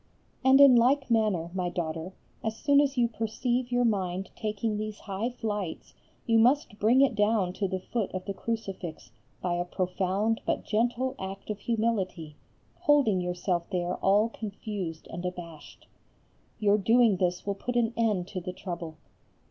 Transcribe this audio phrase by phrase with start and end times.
[0.43, 5.01] And in like manner, my daughter, as soon as you perceive your mind taking these
[5.01, 5.93] high flights
[6.25, 9.11] you must bring it down to the foot of the crucifix
[9.43, 12.35] by a profound but gentle act of humility,
[12.79, 15.85] holding yourself there all confused and abashed.
[16.57, 18.97] Your doing this will put an end to the trouble.